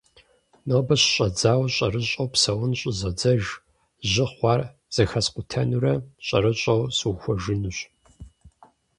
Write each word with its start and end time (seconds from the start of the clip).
Нобэ 0.67 0.95
щыщӏэдзауэ, 1.01 1.65
щӏэрыщӏэу 1.75 2.29
псэун 2.33 2.71
щӏызодзэж. 2.79 3.43
Жьы 4.11 4.25
хъуар 4.31 4.61
зэхэскъутэнурэ 4.93 5.93
щӏэрыщӏэу 6.25 6.81
сухуэжынущ. 6.97 7.77